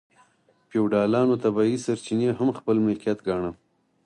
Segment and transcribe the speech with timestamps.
[0.67, 3.51] فیوډالانو طبیعي سرچینې هم خپل ملکیت ګاڼه.